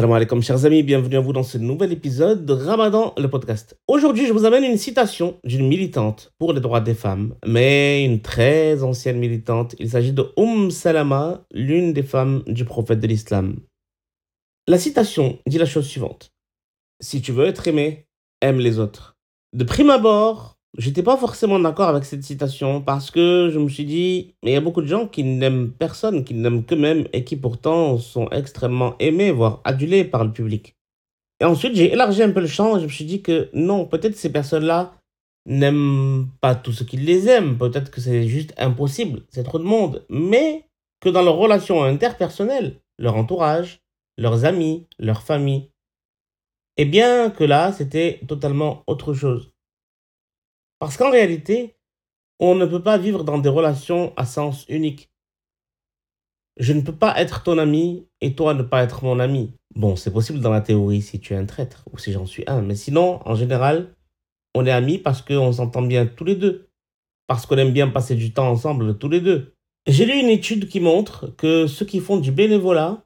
Salam 0.00 0.12
alaikum 0.14 0.40
chers 0.40 0.64
amis, 0.64 0.82
bienvenue 0.82 1.16
à 1.16 1.20
vous 1.20 1.34
dans 1.34 1.42
ce 1.42 1.58
nouvel 1.58 1.92
épisode 1.92 2.46
de 2.46 2.54
Ramadan 2.54 3.12
le 3.18 3.28
podcast. 3.28 3.76
Aujourd'hui 3.86 4.24
je 4.24 4.32
vous 4.32 4.46
amène 4.46 4.64
une 4.64 4.78
citation 4.78 5.38
d'une 5.44 5.68
militante 5.68 6.32
pour 6.38 6.54
les 6.54 6.60
droits 6.62 6.80
des 6.80 6.94
femmes, 6.94 7.34
mais 7.46 8.02
une 8.02 8.22
très 8.22 8.82
ancienne 8.82 9.18
militante. 9.18 9.76
Il 9.78 9.90
s'agit 9.90 10.14
de 10.14 10.32
Umm 10.38 10.70
Salama, 10.70 11.44
l'une 11.52 11.92
des 11.92 12.02
femmes 12.02 12.42
du 12.46 12.64
prophète 12.64 13.00
de 13.00 13.06
l'islam. 13.06 13.56
La 14.66 14.78
citation 14.78 15.38
dit 15.46 15.58
la 15.58 15.66
chose 15.66 15.86
suivante. 15.86 16.30
Si 17.00 17.20
tu 17.20 17.32
veux 17.32 17.44
être 17.44 17.68
aimé, 17.68 18.06
aime 18.40 18.58
les 18.58 18.78
autres. 18.78 19.18
De 19.52 19.64
prime 19.64 19.90
abord, 19.90 20.56
J'étais 20.78 21.02
pas 21.02 21.16
forcément 21.16 21.58
d'accord 21.58 21.88
avec 21.88 22.04
cette 22.04 22.22
citation 22.22 22.80
parce 22.80 23.10
que 23.10 23.50
je 23.52 23.58
me 23.58 23.68
suis 23.68 23.84
dit, 23.84 24.34
mais 24.42 24.52
il 24.52 24.54
y 24.54 24.56
a 24.56 24.60
beaucoup 24.60 24.82
de 24.82 24.86
gens 24.86 25.08
qui 25.08 25.24
n'aiment 25.24 25.72
personne, 25.72 26.24
qui 26.24 26.34
n'aiment 26.34 26.64
qu'eux-mêmes 26.64 27.08
et 27.12 27.24
qui 27.24 27.36
pourtant 27.36 27.98
sont 27.98 28.28
extrêmement 28.30 28.94
aimés, 29.00 29.32
voire 29.32 29.60
adulés 29.64 30.04
par 30.04 30.24
le 30.24 30.32
public. 30.32 30.76
Et 31.40 31.44
ensuite, 31.44 31.74
j'ai 31.74 31.92
élargi 31.92 32.22
un 32.22 32.30
peu 32.30 32.40
le 32.40 32.46
champ 32.46 32.76
et 32.76 32.80
je 32.80 32.84
me 32.84 32.90
suis 32.90 33.04
dit 33.04 33.20
que 33.20 33.50
non, 33.52 33.84
peut-être 33.84 34.16
ces 34.16 34.30
personnes-là 34.30 34.94
n'aiment 35.46 36.28
pas 36.40 36.54
tout 36.54 36.72
ce 36.72 36.84
qui 36.84 36.98
les 36.98 37.28
aime, 37.28 37.58
peut-être 37.58 37.90
que 37.90 38.00
c'est 38.00 38.28
juste 38.28 38.52
impossible, 38.56 39.22
c'est 39.30 39.42
trop 39.42 39.58
de 39.58 39.64
monde, 39.64 40.04
mais 40.08 40.66
que 41.00 41.08
dans 41.08 41.22
leurs 41.22 41.36
relations 41.36 41.82
interpersonnelles, 41.82 42.76
leur 42.98 43.16
entourage, 43.16 43.80
leurs 44.18 44.44
amis, 44.44 44.86
leur 44.98 45.22
famille, 45.22 45.70
et 46.76 46.84
bien 46.84 47.30
que 47.30 47.44
là, 47.44 47.72
c'était 47.72 48.20
totalement 48.28 48.84
autre 48.86 49.14
chose. 49.14 49.50
Parce 50.80 50.96
qu'en 50.96 51.10
réalité, 51.10 51.76
on 52.40 52.54
ne 52.54 52.64
peut 52.64 52.82
pas 52.82 52.98
vivre 52.98 53.22
dans 53.22 53.38
des 53.38 53.50
relations 53.50 54.14
à 54.16 54.24
sens 54.24 54.64
unique. 54.68 55.10
Je 56.58 56.72
ne 56.72 56.80
peux 56.80 56.96
pas 56.96 57.20
être 57.20 57.42
ton 57.42 57.58
ami 57.58 58.08
et 58.20 58.34
toi 58.34 58.54
ne 58.54 58.62
pas 58.62 58.82
être 58.82 59.04
mon 59.04 59.20
ami. 59.20 59.52
Bon, 59.74 59.94
c'est 59.94 60.12
possible 60.12 60.40
dans 60.40 60.50
la 60.50 60.62
théorie 60.62 61.02
si 61.02 61.20
tu 61.20 61.34
es 61.34 61.36
un 61.36 61.44
traître 61.44 61.84
ou 61.92 61.98
si 61.98 62.12
j'en 62.12 62.26
suis 62.26 62.44
un, 62.46 62.62
mais 62.62 62.74
sinon, 62.74 63.20
en 63.26 63.34
général, 63.34 63.94
on 64.54 64.66
est 64.66 64.70
amis 64.70 64.98
parce 64.98 65.22
qu'on 65.22 65.52
s'entend 65.52 65.82
bien 65.82 66.06
tous 66.06 66.24
les 66.24 66.34
deux, 66.34 66.68
parce 67.26 67.44
qu'on 67.46 67.58
aime 67.58 67.72
bien 67.72 67.88
passer 67.88 68.14
du 68.14 68.32
temps 68.32 68.50
ensemble 68.50 68.98
tous 68.98 69.08
les 69.08 69.20
deux. 69.20 69.54
J'ai 69.86 70.06
lu 70.06 70.14
une 70.18 70.28
étude 70.28 70.68
qui 70.68 70.80
montre 70.80 71.28
que 71.36 71.66
ceux 71.66 71.86
qui 71.86 72.00
font 72.00 72.16
du 72.16 72.32
bénévolat 72.32 73.04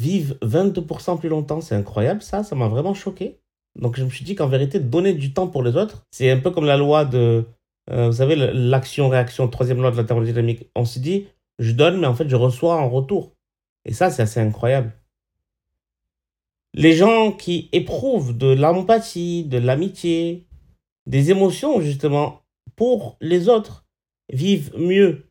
vivent 0.00 0.38
22% 0.42 1.18
plus 1.18 1.28
longtemps. 1.28 1.60
C'est 1.60 1.74
incroyable 1.76 2.22
ça, 2.22 2.42
ça 2.42 2.56
m'a 2.56 2.68
vraiment 2.68 2.94
choqué. 2.94 3.38
Donc 3.76 3.96
je 3.96 4.04
me 4.04 4.10
suis 4.10 4.24
dit 4.24 4.34
qu'en 4.34 4.48
vérité, 4.48 4.80
donner 4.80 5.12
du 5.12 5.32
temps 5.32 5.48
pour 5.48 5.62
les 5.62 5.76
autres, 5.76 6.04
c'est 6.10 6.30
un 6.30 6.38
peu 6.38 6.50
comme 6.50 6.64
la 6.64 6.76
loi 6.76 7.04
de, 7.04 7.44
euh, 7.90 8.06
vous 8.06 8.16
savez, 8.16 8.34
l'action-réaction, 8.36 9.48
troisième 9.48 9.80
loi 9.80 9.90
de 9.90 9.96
la 9.96 10.04
thermodynamique. 10.04 10.70
On 10.74 10.84
se 10.84 10.98
dit, 10.98 11.26
je 11.58 11.72
donne, 11.72 12.00
mais 12.00 12.06
en 12.06 12.14
fait, 12.14 12.28
je 12.28 12.36
reçois 12.36 12.76
en 12.76 12.88
retour. 12.88 13.32
Et 13.84 13.92
ça, 13.92 14.10
c'est 14.10 14.22
assez 14.22 14.40
incroyable. 14.40 14.92
Les 16.74 16.92
gens 16.92 17.32
qui 17.32 17.68
éprouvent 17.72 18.36
de 18.36 18.48
l'empathie, 18.48 19.44
de 19.44 19.58
l'amitié, 19.58 20.46
des 21.06 21.30
émotions, 21.30 21.80
justement, 21.80 22.42
pour 22.74 23.16
les 23.20 23.48
autres, 23.48 23.86
vivent 24.32 24.74
mieux. 24.76 25.30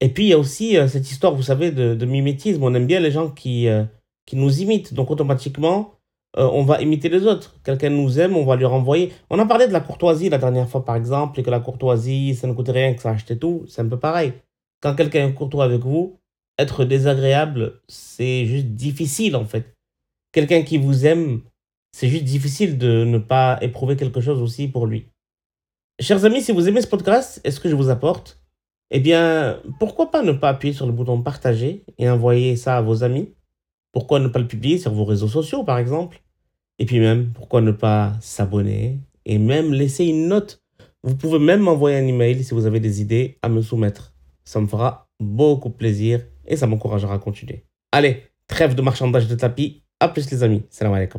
Et 0.00 0.08
puis, 0.08 0.24
il 0.24 0.28
y 0.28 0.32
a 0.32 0.38
aussi 0.38 0.76
euh, 0.76 0.88
cette 0.88 1.10
histoire, 1.10 1.34
vous 1.34 1.42
savez, 1.42 1.70
de, 1.70 2.04
mimétisme. 2.04 2.64
On 2.64 2.74
aime 2.74 2.86
bien 2.86 3.00
les 3.00 3.12
gens 3.12 3.30
qui, 3.30 3.68
euh, 3.68 3.84
qui 4.26 4.36
nous 4.36 4.60
imitent. 4.60 4.94
Donc, 4.94 5.10
automatiquement, 5.10 5.94
euh, 6.38 6.48
on 6.52 6.62
va 6.64 6.80
imiter 6.80 7.08
les 7.08 7.26
autres. 7.26 7.56
Quelqu'un 7.62 7.90
nous 7.90 8.18
aime, 8.18 8.36
on 8.36 8.44
va 8.44 8.56
lui 8.56 8.64
renvoyer. 8.64 9.12
On 9.28 9.38
a 9.38 9.46
parlé 9.46 9.66
de 9.66 9.72
la 9.72 9.80
courtoisie 9.80 10.30
la 10.30 10.38
dernière 10.38 10.68
fois, 10.68 10.84
par 10.84 10.96
exemple, 10.96 11.38
et 11.40 11.42
que 11.42 11.50
la 11.50 11.60
courtoisie, 11.60 12.34
ça 12.34 12.46
ne 12.46 12.54
coûte 12.54 12.70
rien, 12.70 12.94
que 12.94 13.02
ça 13.02 13.10
achète 13.10 13.38
tout. 13.38 13.64
C'est 13.68 13.82
un 13.82 13.88
peu 13.88 13.98
pareil. 13.98 14.32
Quand 14.80 14.94
quelqu'un 14.94 15.28
est 15.28 15.34
courtois 15.34 15.64
avec 15.64 15.82
vous, 15.82 16.18
être 16.58 16.84
désagréable, 16.84 17.80
c'est 17.88 18.46
juste 18.46 18.68
difficile, 18.68 19.36
en 19.36 19.44
fait. 19.44 19.76
Quelqu'un 20.32 20.62
qui 20.62 20.78
vous 20.78 21.06
aime, 21.06 21.42
c'est 21.92 22.08
juste 22.08 22.24
difficile 22.24 22.78
de 22.78 23.04
ne 23.04 23.18
pas 23.18 23.58
éprouver 23.60 23.96
quelque 23.96 24.22
chose 24.22 24.40
aussi 24.40 24.68
pour 24.68 24.86
lui. 24.86 25.08
Chers 26.00 26.24
amis, 26.24 26.40
si 26.40 26.52
vous 26.52 26.66
aimez 26.66 26.80
ce 26.80 26.86
podcast 26.86 27.40
est 27.44 27.50
ce 27.50 27.60
que 27.60 27.68
je 27.68 27.74
vous 27.74 27.90
apporte, 27.90 28.42
eh 28.90 29.00
bien, 29.00 29.60
pourquoi 29.78 30.10
pas 30.10 30.22
ne 30.22 30.32
pas 30.32 30.48
appuyer 30.48 30.74
sur 30.74 30.86
le 30.86 30.92
bouton 30.92 31.22
partager 31.22 31.84
et 31.98 32.08
envoyer 32.08 32.56
ça 32.56 32.78
à 32.78 32.82
vos 32.82 33.04
amis? 33.04 33.34
Pourquoi 33.92 34.18
ne 34.20 34.28
pas 34.28 34.38
le 34.38 34.48
publier 34.48 34.78
sur 34.78 34.92
vos 34.92 35.04
réseaux 35.04 35.28
sociaux, 35.28 35.64
par 35.64 35.78
exemple? 35.78 36.21
Et 36.82 36.84
puis 36.84 36.98
même, 36.98 37.30
pourquoi 37.32 37.60
ne 37.60 37.70
pas 37.70 38.14
s'abonner 38.20 38.98
et 39.24 39.38
même 39.38 39.72
laisser 39.72 40.04
une 40.04 40.26
note? 40.26 40.60
Vous 41.04 41.14
pouvez 41.14 41.38
même 41.38 41.60
m'envoyer 41.60 41.96
un 41.96 42.04
email 42.04 42.42
si 42.42 42.54
vous 42.54 42.66
avez 42.66 42.80
des 42.80 43.00
idées 43.00 43.38
à 43.40 43.48
me 43.48 43.62
soumettre. 43.62 44.14
Ça 44.42 44.60
me 44.60 44.66
fera 44.66 45.06
beaucoup 45.20 45.70
plaisir 45.70 46.26
et 46.44 46.56
ça 46.56 46.66
m'encouragera 46.66 47.14
à 47.14 47.18
continuer. 47.20 47.66
Allez, 47.92 48.24
trêve 48.48 48.74
de 48.74 48.82
marchandage 48.82 49.28
de 49.28 49.36
tapis. 49.36 49.84
À 50.00 50.08
plus 50.08 50.28
les 50.32 50.42
amis. 50.42 50.64
Salam 50.70 50.92
alaikum. 50.92 51.10